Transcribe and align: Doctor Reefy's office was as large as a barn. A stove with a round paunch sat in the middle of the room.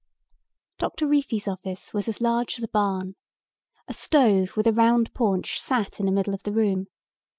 Doctor 0.79 1.05
Reefy's 1.05 1.47
office 1.47 1.93
was 1.93 2.07
as 2.07 2.19
large 2.19 2.57
as 2.57 2.63
a 2.63 2.67
barn. 2.67 3.13
A 3.87 3.93
stove 3.93 4.57
with 4.57 4.65
a 4.65 4.73
round 4.73 5.13
paunch 5.13 5.61
sat 5.61 5.99
in 5.99 6.07
the 6.07 6.11
middle 6.11 6.33
of 6.33 6.41
the 6.41 6.51
room. 6.51 6.87